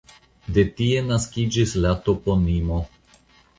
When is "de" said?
0.55-0.63